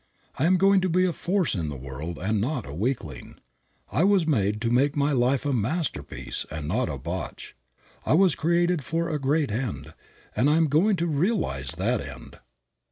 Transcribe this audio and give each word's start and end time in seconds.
I 0.39 0.45
am 0.45 0.57
going 0.57 0.81
to 0.81 0.89
be 0.89 1.05
a 1.05 1.13
force 1.13 1.53
in 1.53 1.69
the 1.69 1.75
world 1.77 2.17
and 2.17 2.41
not 2.41 2.65
a 2.65 2.73
weakling. 2.73 3.35
I 3.91 4.03
was 4.03 4.25
made 4.25 4.59
to 4.61 4.71
make 4.71 4.95
my 4.95 5.11
life 5.11 5.45
a 5.45 5.53
masterpiece 5.53 6.43
and 6.49 6.67
not 6.67 6.89
a 6.89 6.97
botch; 6.97 7.55
I 8.03 8.13
was 8.15 8.33
created 8.33 8.83
for 8.83 9.09
a 9.11 9.19
great 9.19 9.51
end, 9.51 9.93
and 10.35 10.49
I 10.49 10.57
am 10.57 10.69
going 10.69 10.95
to 10.95 11.05
realize 11.05 11.73
that 11.77 12.01
end. 12.01 12.39